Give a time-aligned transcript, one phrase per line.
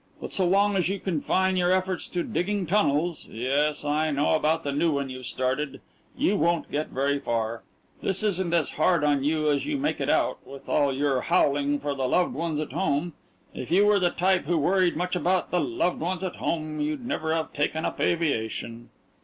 [0.19, 4.63] But so long as you confine your efforts to digging tunnels yes, I know about
[4.63, 5.79] the new one you've started
[6.17, 7.61] you won't get very far.
[8.01, 11.79] This isn't as hard on you as you make it out, with all your howling
[11.81, 13.13] for the loved ones at home.
[13.53, 17.05] If you were the type who worried much about the loved ones at home, you'd
[17.05, 18.89] never have taken up aviation."